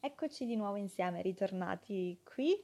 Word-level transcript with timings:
Eccoci 0.00 0.46
di 0.46 0.54
nuovo 0.54 0.76
insieme, 0.76 1.22
ritornati 1.22 2.20
qui 2.22 2.56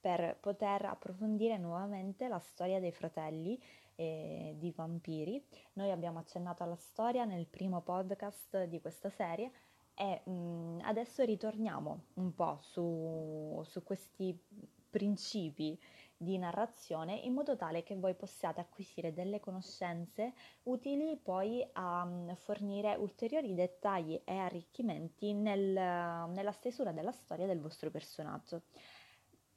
per 0.00 0.36
poter 0.40 0.86
approfondire 0.86 1.56
nuovamente 1.56 2.26
la 2.26 2.40
storia 2.40 2.80
dei 2.80 2.90
fratelli 2.90 3.56
eh, 3.94 4.56
di 4.58 4.72
vampiri. 4.72 5.40
Noi 5.74 5.92
abbiamo 5.92 6.18
accennato 6.18 6.64
alla 6.64 6.74
storia 6.74 7.24
nel 7.24 7.46
primo 7.46 7.80
podcast 7.80 8.64
di 8.64 8.80
questa 8.80 9.08
serie 9.08 9.52
e 9.94 10.22
mh, 10.24 10.30
mm, 10.32 10.78
adesso 10.82 11.22
ritorniamo 11.22 12.06
un 12.14 12.34
po' 12.34 12.58
su, 12.60 13.62
su 13.64 13.84
questi 13.84 14.36
principi 14.90 15.78
di 16.22 16.36
narrazione 16.36 17.14
in 17.14 17.32
modo 17.32 17.56
tale 17.56 17.82
che 17.82 17.96
voi 17.96 18.14
possiate 18.14 18.60
acquisire 18.60 19.14
delle 19.14 19.40
conoscenze 19.40 20.34
utili 20.64 21.16
poi 21.16 21.66
a 21.72 22.04
mm, 22.04 22.32
fornire 22.34 22.94
ulteriori 22.96 23.54
dettagli 23.54 24.20
e 24.22 24.36
arricchimenti 24.36 25.32
nel, 25.32 25.72
nella 25.72 26.52
stesura 26.52 26.92
della 26.92 27.12
storia 27.12 27.46
del 27.46 27.58
vostro 27.58 27.90
personaggio. 27.90 28.64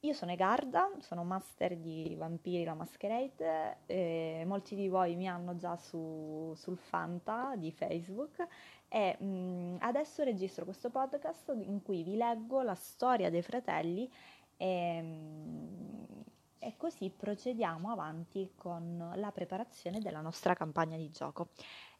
Io 0.00 0.14
sono 0.14 0.32
Egarda, 0.32 0.90
sono 1.00 1.22
master 1.22 1.76
di 1.76 2.14
Vampiri 2.16 2.64
la 2.64 2.74
Masquerade, 2.74 3.80
eh, 3.84 4.44
molti 4.46 4.74
di 4.74 4.88
voi 4.88 5.16
mi 5.16 5.28
hanno 5.28 5.56
già 5.56 5.76
su, 5.76 6.54
sul 6.56 6.78
Fanta 6.78 7.56
di 7.56 7.72
Facebook 7.72 8.46
e 8.88 9.16
mh, 9.18 9.26
mm, 9.26 9.76
adesso 9.80 10.22
registro 10.22 10.64
questo 10.64 10.88
podcast 10.88 11.54
in 11.62 11.82
cui 11.82 12.02
vi 12.02 12.16
leggo 12.16 12.62
la 12.62 12.74
storia 12.74 13.28
dei 13.28 13.42
fratelli 13.42 14.10
e, 14.56 15.02
e 16.64 16.76
così 16.78 17.10
procediamo 17.10 17.90
avanti 17.90 18.52
con 18.56 19.12
la 19.16 19.30
preparazione 19.30 20.00
della 20.00 20.22
nostra 20.22 20.54
campagna 20.54 20.96
di 20.96 21.10
gioco. 21.10 21.50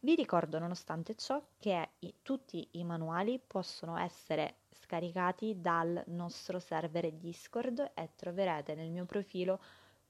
Vi 0.00 0.14
ricordo 0.14 0.59
nonostante 0.59 1.14
ciò 1.16 1.40
che 1.59 1.90
i, 1.98 2.14
tutti 2.23 2.66
i 2.73 2.84
manuali 2.84 3.38
possono 3.46 3.98
essere 3.98 4.56
scaricati 4.70 5.60
dal 5.60 6.02
nostro 6.06 6.59
server 6.59 7.12
Discord 7.12 7.92
e 7.95 8.10
troverete 8.16 8.74
nel 8.74 8.90
mio 8.90 9.04
profilo 9.04 9.60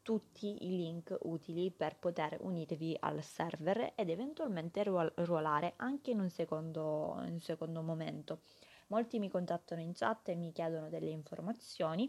tutti 0.02 0.66
i 0.66 0.76
link 0.76 1.16
utili 1.22 1.72
per 1.72 1.96
poter 1.96 2.36
unirvi 2.40 2.96
al 3.00 3.24
server 3.24 3.94
ed 3.96 4.08
eventualmente 4.08 4.84
ruolare 4.84 5.72
anche 5.76 6.12
in 6.12 6.20
un 6.20 6.28
secondo, 6.30 7.16
in 7.24 7.32
un 7.32 7.40
secondo 7.40 7.82
momento. 7.82 8.42
Molti 8.88 9.18
mi 9.18 9.30
contattano 9.30 9.80
in 9.80 9.94
chat 9.94 10.28
e 10.28 10.34
mi 10.36 10.52
chiedono 10.52 10.90
delle 10.90 11.10
informazioni 11.10 12.08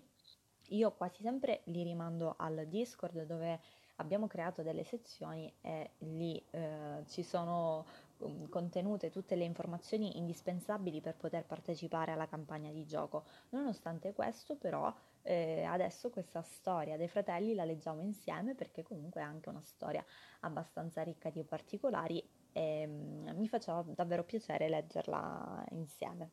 io 0.69 0.91
quasi 0.91 1.21
sempre 1.21 1.61
li 1.66 1.83
rimando 1.83 2.35
al 2.38 2.66
Discord 2.67 3.25
dove 3.25 3.59
abbiamo 3.97 4.27
creato 4.27 4.61
delle 4.61 4.83
sezioni 4.83 5.53
e 5.61 5.91
lì 5.99 6.41
eh, 6.52 7.03
ci 7.07 7.23
sono 7.23 7.85
um, 8.17 8.49
contenute 8.49 9.09
tutte 9.09 9.35
le 9.35 9.44
informazioni 9.44 10.17
indispensabili 10.17 11.02
per 11.02 11.16
poter 11.16 11.45
partecipare 11.45 12.11
alla 12.11 12.27
campagna 12.27 12.72
di 12.72 12.85
gioco. 12.85 13.25
Nonostante 13.49 14.13
questo, 14.13 14.55
però, 14.55 14.94
eh, 15.22 15.63
adesso 15.63 16.09
questa 16.09 16.41
storia 16.41 16.97
dei 16.97 17.07
fratelli 17.07 17.53
la 17.53 17.63
leggiamo 17.63 18.02
insieme 18.02 18.55
perché 18.55 18.83
comunque 18.83 19.22
è 19.22 19.23
anche 19.23 19.50
una 19.50 19.63
storia 19.63 20.03
abbastanza 20.41 21.02
ricca 21.02 21.29
di 21.29 21.44
particolari 21.44 22.23
e 22.52 22.85
um, 22.85 23.33
mi 23.35 23.47
faceva 23.47 23.83
davvero 23.88 24.23
piacere 24.23 24.67
leggerla 24.67 25.66
insieme. 25.72 26.31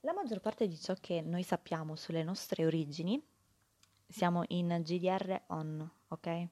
La 0.00 0.12
maggior 0.12 0.40
parte 0.40 0.68
di 0.68 0.78
ciò 0.78 0.94
che 1.00 1.20
noi 1.20 1.42
sappiamo 1.42 1.96
sulle 1.96 2.22
nostre 2.22 2.64
origini 2.64 3.20
siamo 4.06 4.42
in 4.48 4.80
GDR 4.82 5.42
on, 5.48 5.90
ok? 6.08 6.48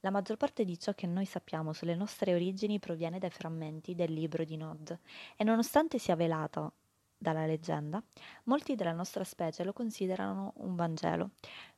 La 0.00 0.10
maggior 0.10 0.36
parte 0.36 0.64
di 0.64 0.78
ciò 0.78 0.92
che 0.92 1.08
noi 1.08 1.24
sappiamo 1.24 1.72
sulle 1.72 1.96
nostre 1.96 2.32
origini 2.32 2.78
proviene 2.78 3.18
dai 3.18 3.30
frammenti 3.30 3.94
del 3.96 4.12
libro 4.12 4.44
di 4.44 4.56
Nod 4.56 4.96
e 5.36 5.42
nonostante 5.42 5.98
sia 5.98 6.14
velato 6.14 6.74
dalla 7.18 7.46
leggenda, 7.46 8.00
molti 8.44 8.76
della 8.76 8.92
nostra 8.92 9.24
specie 9.24 9.64
lo 9.64 9.72
considerano 9.72 10.52
un 10.58 10.76
Vangelo. 10.76 11.30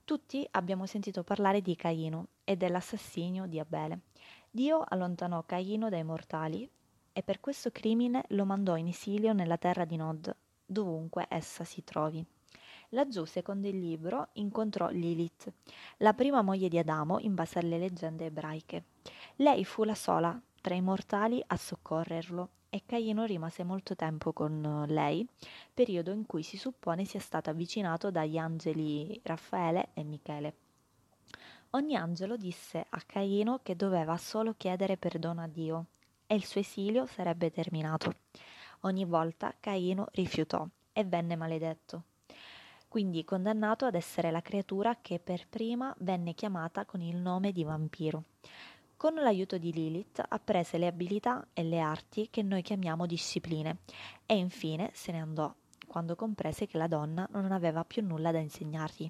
Tutti 0.04 0.46
abbiamo 0.50 0.84
sentito 0.84 1.22
parlare 1.24 1.62
di 1.62 1.74
Caino 1.76 2.26
e 2.44 2.56
dell'assassinio 2.56 3.46
di 3.46 3.58
Abele. 3.58 4.00
Dio 4.50 4.84
allontanò 4.86 5.42
Caino 5.44 5.89
dai 5.89 6.05
mortali 6.05 6.68
e 7.12 7.22
per 7.22 7.40
questo 7.40 7.70
crimine 7.70 8.24
lo 8.28 8.44
mandò 8.44 8.77
in 8.77 8.89
esilio 8.89 9.33
nella 9.33 9.56
terra 9.56 9.86
di 9.86 9.96
Nod, 9.96 10.36
dovunque 10.66 11.27
essa 11.30 11.64
si 11.64 11.83
trovi. 11.84 12.24
Laggiù, 12.92 13.24
secondo 13.24 13.68
il 13.68 13.78
libro, 13.78 14.30
incontrò 14.33 14.89
Lilith, 14.89 15.52
la 15.98 16.12
prima 16.12 16.42
moglie 16.42 16.68
di 16.68 16.77
Adamo 16.77 17.20
in 17.20 17.34
base 17.34 17.61
alle 17.61 17.78
leggende 17.78 18.24
ebraiche. 18.27 18.84
Lei 19.36 19.64
fu 19.64 19.84
la 19.84 19.95
sola 19.95 20.40
tra 20.61 20.74
i 20.74 20.80
mortali 20.80 21.40
a 21.46 21.56
soccorrerlo 21.56 22.48
e 22.68 22.83
Caino 22.86 23.24
rimase 23.27 23.62
molto 23.62 23.95
tempo 23.95 24.33
con 24.33 24.86
lei, 24.89 25.24
periodo 25.73 26.11
in 26.11 26.27
cui 26.27 26.42
si 26.42 26.56
suppone 26.56 27.05
sia 27.05 27.20
stato 27.20 27.48
avvicinato 27.51 28.11
dagli 28.11 28.39
angeli 28.39 29.20
Raffaele 29.22 29.90
e 29.95 30.02
Michele. 30.02 30.55
Ogni 31.70 31.95
angelo 31.95 32.36
disse 32.36 32.84
a 32.89 33.01
Caino 33.07 33.61
che 33.62 33.77
doveva 33.77 34.17
solo 34.17 34.55
chiedere 34.57 34.96
perdono 34.96 35.42
a 35.42 35.46
Dio 35.46 35.86
e 36.27 36.34
il 36.34 36.45
suo 36.45 36.61
esilio 36.61 37.07
sarebbe 37.07 37.52
terminato. 37.52 38.17
Ogni 38.80 39.05
volta 39.05 39.55
Caino 39.61 40.08
rifiutò 40.11 40.67
e 40.92 41.05
venne 41.05 41.36
maledetto 41.36 42.02
quindi 42.90 43.24
condannato 43.24 43.84
ad 43.84 43.95
essere 43.95 44.33
la 44.33 44.42
creatura 44.42 44.96
che 45.01 45.20
per 45.20 45.46
prima 45.48 45.95
venne 46.01 46.34
chiamata 46.34 46.84
con 46.84 47.01
il 47.01 47.18
nome 47.18 47.52
di 47.52 47.62
vampiro. 47.62 48.24
Con 48.96 49.14
l'aiuto 49.14 49.58
di 49.58 49.73
Lilith 49.73 50.20
apprese 50.28 50.77
le 50.77 50.89
abilità 50.89 51.46
e 51.52 51.62
le 51.62 51.78
arti 51.78 52.27
che 52.30 52.42
noi 52.42 52.62
chiamiamo 52.62 53.06
discipline 53.06 53.77
e 54.27 54.36
infine 54.36 54.90
se 54.92 55.12
ne 55.12 55.20
andò, 55.20 55.55
quando 55.86 56.17
comprese 56.17 56.67
che 56.67 56.78
la 56.78 56.89
donna 56.89 57.28
non 57.30 57.52
aveva 57.52 57.84
più 57.84 58.05
nulla 58.05 58.33
da 58.33 58.39
insegnargli. 58.39 59.08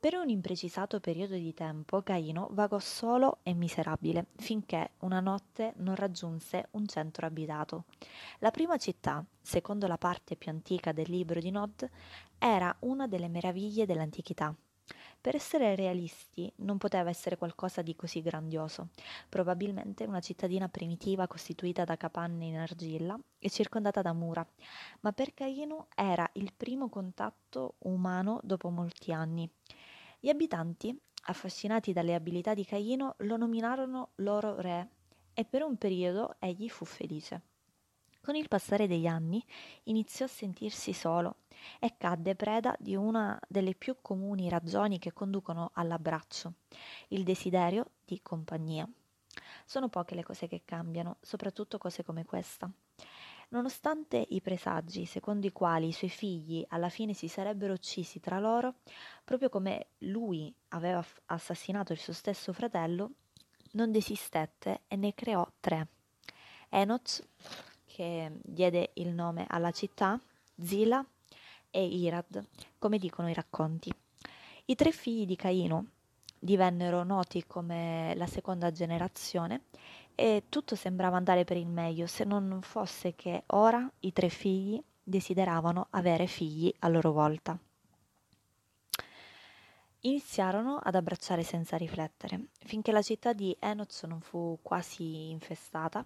Per 0.00 0.14
un 0.14 0.28
imprecisato 0.28 1.00
periodo 1.00 1.34
di 1.34 1.52
tempo 1.52 2.02
Caino 2.02 2.46
vagò 2.52 2.78
solo 2.78 3.40
e 3.42 3.52
miserabile, 3.52 4.26
finché 4.36 4.92
una 5.00 5.18
notte 5.18 5.72
non 5.78 5.96
raggiunse 5.96 6.68
un 6.72 6.86
centro 6.86 7.26
abitato. 7.26 7.86
La 8.38 8.52
prima 8.52 8.76
città, 8.76 9.24
secondo 9.40 9.88
la 9.88 9.98
parte 9.98 10.36
più 10.36 10.52
antica 10.52 10.92
del 10.92 11.10
libro 11.10 11.40
di 11.40 11.50
Nod, 11.50 11.90
era 12.38 12.74
una 12.82 13.08
delle 13.08 13.26
meraviglie 13.26 13.86
dell'antichità. 13.86 14.54
Per 15.20 15.34
essere 15.34 15.74
realisti, 15.74 16.50
non 16.58 16.78
poteva 16.78 17.10
essere 17.10 17.36
qualcosa 17.36 17.82
di 17.82 17.96
così 17.96 18.22
grandioso, 18.22 18.90
probabilmente 19.28 20.04
una 20.04 20.20
cittadina 20.20 20.68
primitiva 20.68 21.26
costituita 21.26 21.82
da 21.82 21.96
capanne 21.96 22.44
in 22.44 22.56
argilla 22.56 23.18
e 23.36 23.50
circondata 23.50 24.00
da 24.00 24.12
mura, 24.12 24.46
ma 25.00 25.12
per 25.12 25.34
Caino 25.34 25.88
era 25.96 26.26
il 26.34 26.52
primo 26.56 26.88
contatto 26.88 27.74
umano 27.80 28.38
dopo 28.44 28.70
molti 28.70 29.12
anni. 29.12 29.50
Gli 30.20 30.30
abitanti, 30.30 30.98
affascinati 31.26 31.92
dalle 31.92 32.12
abilità 32.12 32.52
di 32.52 32.64
Caino, 32.64 33.14
lo 33.18 33.36
nominarono 33.36 34.10
loro 34.16 34.60
re 34.60 34.88
e 35.32 35.44
per 35.44 35.62
un 35.62 35.76
periodo 35.76 36.34
egli 36.40 36.68
fu 36.68 36.84
felice. 36.84 37.42
Con 38.20 38.34
il 38.34 38.48
passare 38.48 38.88
degli 38.88 39.06
anni 39.06 39.40
iniziò 39.84 40.24
a 40.24 40.28
sentirsi 40.28 40.92
solo 40.92 41.36
e 41.78 41.94
cadde 41.96 42.34
preda 42.34 42.74
di 42.80 42.96
una 42.96 43.38
delle 43.46 43.76
più 43.76 43.94
comuni 44.02 44.48
ragioni 44.48 44.98
che 44.98 45.12
conducono 45.12 45.70
all'abbraccio, 45.74 46.54
il 47.08 47.22
desiderio 47.22 47.92
di 48.04 48.20
compagnia. 48.20 48.90
Sono 49.64 49.88
poche 49.88 50.16
le 50.16 50.24
cose 50.24 50.48
che 50.48 50.62
cambiano, 50.64 51.18
soprattutto 51.20 51.78
cose 51.78 52.02
come 52.02 52.24
questa. 52.24 52.68
Nonostante 53.50 54.22
i 54.28 54.42
presagi 54.42 55.06
secondo 55.06 55.46
i 55.46 55.52
quali 55.52 55.88
i 55.88 55.92
suoi 55.92 56.10
figli 56.10 56.62
alla 56.68 56.90
fine 56.90 57.14
si 57.14 57.28
sarebbero 57.28 57.72
uccisi 57.72 58.20
tra 58.20 58.38
loro, 58.38 58.74
proprio 59.24 59.48
come 59.48 59.88
lui 60.00 60.54
aveva 60.68 61.02
assassinato 61.26 61.94
il 61.94 61.98
suo 61.98 62.12
stesso 62.12 62.52
fratello, 62.52 63.12
non 63.72 63.90
desistette 63.90 64.82
e 64.86 64.96
ne 64.96 65.14
creò 65.14 65.50
tre. 65.60 65.88
Enoch, 66.68 67.26
che 67.86 68.38
diede 68.42 68.90
il 68.94 69.14
nome 69.14 69.46
alla 69.48 69.70
città, 69.70 70.20
Zila 70.60 71.02
e 71.70 71.86
Irad, 71.86 72.46
come 72.78 72.98
dicono 72.98 73.30
i 73.30 73.34
racconti. 73.34 73.90
I 74.66 74.74
tre 74.74 74.92
figli 74.92 75.24
di 75.24 75.36
Caino 75.36 75.86
divennero 76.38 77.02
noti 77.02 77.44
come 77.46 78.14
la 78.16 78.26
seconda 78.26 78.70
generazione 78.70 79.62
e 80.14 80.44
tutto 80.48 80.74
sembrava 80.74 81.16
andare 81.16 81.44
per 81.44 81.56
il 81.56 81.68
meglio 81.68 82.06
se 82.06 82.24
non 82.24 82.58
fosse 82.62 83.14
che 83.14 83.44
ora 83.46 83.88
i 84.00 84.12
tre 84.12 84.28
figli 84.28 84.82
desideravano 85.02 85.86
avere 85.90 86.26
figli 86.26 86.72
a 86.80 86.88
loro 86.88 87.12
volta. 87.12 87.58
Iniziarono 90.02 90.78
ad 90.80 90.94
abbracciare 90.94 91.42
senza 91.42 91.76
riflettere, 91.76 92.50
finché 92.60 92.92
la 92.92 93.02
città 93.02 93.32
di 93.32 93.56
Enoch 93.58 94.02
non 94.06 94.20
fu 94.20 94.58
quasi 94.62 95.30
infestata, 95.30 96.04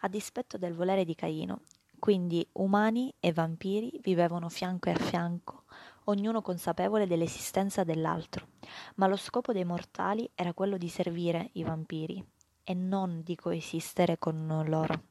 a 0.00 0.08
dispetto 0.08 0.58
del 0.58 0.74
volere 0.74 1.04
di 1.04 1.16
Caino. 1.16 1.62
Quindi 1.98 2.46
umani 2.52 3.12
e 3.18 3.32
vampiri 3.32 3.98
vivevano 4.02 4.48
fianco 4.48 4.90
a 4.90 4.94
fianco, 4.94 5.61
ognuno 6.04 6.42
consapevole 6.42 7.06
dell'esistenza 7.06 7.84
dell'altro, 7.84 8.48
ma 8.96 9.06
lo 9.06 9.16
scopo 9.16 9.52
dei 9.52 9.64
mortali 9.64 10.28
era 10.34 10.52
quello 10.52 10.76
di 10.76 10.88
servire 10.88 11.50
i 11.52 11.62
vampiri, 11.62 12.24
e 12.64 12.74
non 12.74 13.22
di 13.22 13.34
coesistere 13.34 14.18
con 14.18 14.64
loro. 14.66 15.02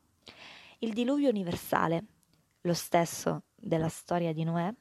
Il 0.80 0.94
diluvio 0.94 1.30
universale, 1.30 2.06
lo 2.62 2.74
stesso 2.74 3.44
della 3.56 3.90
storia 3.90 4.34
di 4.34 4.44
Noè, 4.44 4.74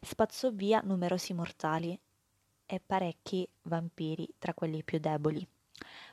spazzò 0.00 0.50
via 0.50 0.80
numerosi 0.84 1.32
mortali 1.32 1.98
e 2.66 2.80
parecchi 2.84 3.48
vampiri 3.62 4.34
tra 4.38 4.54
quelli 4.54 4.82
più 4.82 4.98
deboli. 4.98 5.46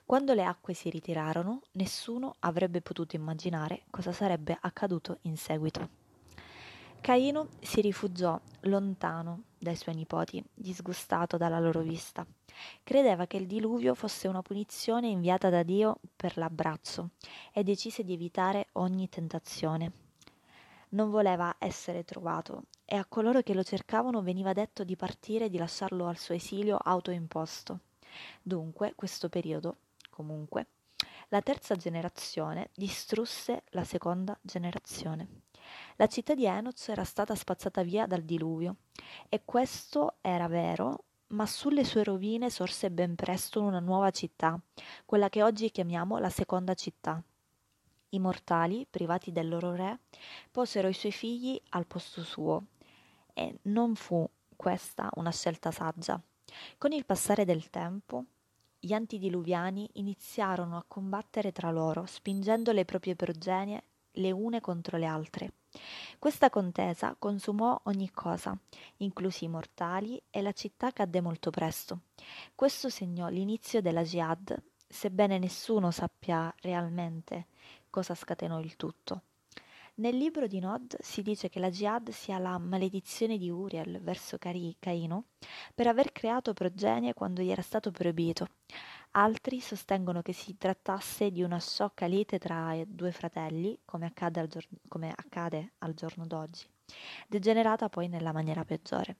Quando 0.06 0.34
le 0.34 0.44
acque 0.44 0.74
si 0.74 0.90
ritirarono, 0.90 1.62
nessuno 1.74 2.36
avrebbe 2.40 2.82
potuto 2.82 3.16
immaginare 3.16 3.84
cosa 3.90 4.12
sarebbe 4.12 4.58
accaduto 4.60 5.20
in 5.22 5.38
seguito. 5.38 6.01
Caino 7.02 7.48
si 7.60 7.82
rifugiò 7.82 8.40
lontano 8.62 9.46
dai 9.58 9.76
suoi 9.76 9.96
nipoti, 9.96 10.44
disgustato 10.54 11.36
dalla 11.36 11.60
loro 11.60 11.80
vista. 11.80 12.24
Credeva 12.84 13.26
che 13.26 13.38
il 13.38 13.48
diluvio 13.48 13.96
fosse 13.96 14.28
una 14.28 14.44
punizione 14.44 15.08
inviata 15.08 15.50
da 15.50 15.64
Dio 15.64 15.98
per 16.16 16.38
l'abbraccio 16.38 17.10
e 17.54 17.64
decise 17.64 18.04
di 18.04 18.14
evitare 18.14 18.68
ogni 18.74 19.10
tentazione. 19.10 19.92
Non 20.90 21.10
voleva 21.10 21.56
essere 21.58 22.04
trovato 22.04 22.66
e 22.86 22.96
a 22.98 23.06
coloro 23.06 23.42
che 23.42 23.56
lo 23.56 23.64
cercavano 23.64 24.22
veniva 24.22 24.54
detto 24.54 24.84
di 24.84 24.96
partire 24.96 25.46
e 25.46 25.50
di 25.50 25.58
lasciarlo 25.58 26.06
al 26.06 26.20
suo 26.20 26.36
esilio 26.36 26.78
autoimposto. 26.78 27.80
Dunque, 28.44 28.94
questo 28.94 29.28
periodo, 29.28 29.78
comunque, 30.12 30.68
la 31.30 31.42
terza 31.42 31.76
generazione 31.76 32.70
distrusse 32.76 33.64
la 33.70 33.84
seconda 33.84 34.38
generazione. 34.44 35.41
La 35.98 36.08
città 36.08 36.34
di 36.34 36.46
Enoch 36.46 36.88
era 36.88 37.04
stata 37.04 37.36
spazzata 37.36 37.84
via 37.84 38.06
dal 38.08 38.24
diluvio 38.24 38.78
e 39.30 39.42
questo 39.46 40.16
era 40.22 40.48
vero, 40.48 41.04
ma 41.28 41.46
sulle 41.46 41.84
sue 41.84 42.04
rovine 42.04 42.50
sorse 42.50 42.92
ben 42.92 43.16
presto 43.16 43.62
una 43.62 43.80
nuova 43.80 44.10
città, 44.12 44.60
quella 45.06 45.30
che 45.30 45.44
oggi 45.44 45.72
chiamiamo 45.72 46.18
la 46.18 46.30
seconda 46.30 46.74
città. 46.74 47.22
I 48.10 48.20
mortali, 48.20 48.86
privati 48.90 49.32
del 49.32 49.48
loro 49.48 49.74
re, 49.74 50.00
posero 50.52 50.88
i 50.88 50.94
suoi 50.94 51.12
figli 51.12 51.60
al 51.70 51.86
posto 51.86 52.24
suo 52.24 52.66
e 53.34 53.60
non 53.64 53.96
fu 53.96 54.28
questa 54.56 55.10
una 55.16 55.32
scelta 55.32 55.72
saggia. 55.72 56.22
Con 56.78 56.92
il 56.92 57.06
passare 57.06 57.46
del 57.46 57.70
tempo, 57.70 58.26
gli 58.78 58.94
antidiluviani 58.94 59.88
iniziarono 59.94 60.76
a 60.76 60.84
combattere 60.86 61.52
tra 61.52 61.72
loro, 61.72 62.06
spingendo 62.06 62.72
le 62.72 62.84
proprie 62.84 63.16
progenie 63.16 63.84
le 64.14 64.32
une 64.32 64.60
contro 64.60 64.98
le 64.98 65.06
altre. 65.06 65.54
Questa 66.20 66.50
contesa 66.50 67.16
consumò 67.18 67.80
ogni 67.86 68.12
cosa, 68.12 68.58
inclusi 68.98 69.46
i 69.46 69.48
mortali, 69.48 70.22
e 70.30 70.42
la 70.42 70.52
città 70.52 70.92
cadde 70.92 71.22
molto 71.22 71.50
presto. 71.50 72.02
Questo 72.56 72.90
segnò 72.90 73.28
l'inizio 73.30 73.82
della 73.82 74.04
jihad, 74.04 74.62
sebbene 74.88 75.40
nessuno 75.40 75.92
sappia 75.92 76.54
realmente 76.62 77.48
cosa 77.90 78.16
scatenò 78.16 78.60
il 78.60 78.76
tutto. 78.76 79.24
Nel 79.96 80.16
libro 80.16 80.48
di 80.48 80.60
Nod 80.60 80.96
si 81.02 81.22
dice 81.22 81.50
che 81.50 81.60
la 81.60 81.70
jihad 81.70 82.10
sia 82.12 82.40
la 82.40 82.58
maledizione 82.58 83.38
di 83.38 83.50
Uriel 83.50 84.00
verso 84.02 84.38
Caino 84.38 85.26
per 85.76 85.88
aver 85.88 86.14
creato 86.14 86.54
progenie 86.54 87.14
quando 87.14 87.42
gli 87.42 87.52
era 87.52 87.62
stato 87.62 87.92
proibito. 87.92 88.48
Altri 89.12 89.60
sostengono 89.60 90.22
che 90.22 90.32
si 90.32 90.58
trattasse 90.58 91.30
di 91.30 91.44
una 91.44 91.60
sciocca 91.60 92.06
lite 92.06 92.40
tra 92.40 92.82
due 92.88 93.12
fratelli, 93.12 93.78
come 93.84 94.06
accade 94.06 94.40
al, 94.40 94.48
giorno, 94.48 94.78
come 94.88 95.14
accade 95.14 95.74
al 95.80 95.94
giorno 95.94 96.26
d'oggi, 96.26 96.66
degenerata 97.28 97.90
poi 97.90 98.08
nella 98.08 98.32
maniera 98.32 98.64
peggiore. 98.64 99.18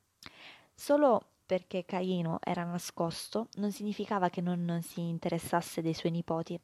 Solo 0.74 1.22
perché 1.46 1.84
Caino 1.84 2.40
era 2.42 2.64
nascosto 2.64 3.50
non 3.56 3.74
significava 3.74 4.30
che 4.30 4.40
non 4.40 4.80
si 4.82 5.02
interessasse 5.02 5.82
dei 5.82 5.94
suoi 5.94 6.14
nipoti. 6.14 6.58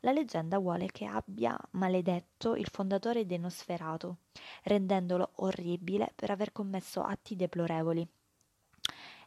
La 0.00 0.12
leggenda 0.12 0.58
vuole 0.58 0.86
che 0.86 1.06
abbia 1.06 1.58
maledetto 1.72 2.54
il 2.54 2.68
fondatore 2.70 3.26
di 3.26 3.38
Nosferato, 3.38 4.16
rendendolo 4.64 5.30
orribile 5.36 6.12
per 6.14 6.30
aver 6.30 6.52
commesso 6.52 7.02
atti 7.02 7.36
deplorevoli. 7.36 8.06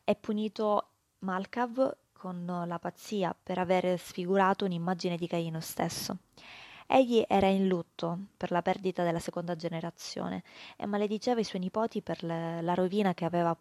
È 0.04 0.16
punito 0.16 0.90
Malkav 1.20 1.98
con 2.12 2.64
la 2.66 2.80
pazzia 2.80 3.36
per 3.42 3.58
aver 3.58 4.00
sfigurato 4.00 4.66
un'immagine 4.66 5.18
di 5.18 5.28
Caino 5.28 5.60
stesso. 5.60 6.18
Egli 6.88 7.24
era 7.28 7.48
in 7.48 7.68
lutto 7.68 8.28
per 8.38 8.52
la 8.52 8.62
perdita 8.62 9.04
della 9.04 9.20
seconda 9.20 9.56
generazione 9.56 10.44
e 10.76 10.86
malediceva 10.86 11.40
i 11.40 11.44
suoi 11.44 11.62
nipoti 11.62 12.02
per 12.02 12.24
le, 12.24 12.62
la 12.62 12.74
rovina 12.76 13.14
che 13.16 13.26
aveva, 13.26 13.58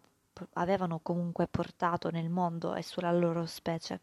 avevano 0.53 0.99
comunque 1.01 1.47
portato 1.47 2.11
nel 2.11 2.29
mondo 2.29 2.75
e 2.75 2.83
sulla 2.83 3.11
loro 3.11 3.45
specie. 3.47 3.99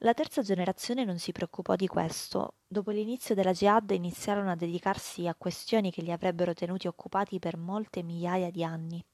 La 0.00 0.14
terza 0.14 0.42
generazione 0.42 1.04
non 1.04 1.18
si 1.18 1.32
preoccupò 1.32 1.74
di 1.76 1.86
questo. 1.86 2.56
Dopo 2.66 2.90
l'inizio 2.90 3.34
della 3.34 3.52
jihad 3.52 3.90
iniziarono 3.92 4.50
a 4.50 4.56
dedicarsi 4.56 5.26
a 5.26 5.34
questioni 5.34 5.90
che 5.90 6.02
li 6.02 6.12
avrebbero 6.12 6.54
tenuti 6.54 6.86
occupati 6.86 7.38
per 7.38 7.56
molte 7.56 8.02
migliaia 8.02 8.50
di 8.50 8.64
anni. 8.64 9.04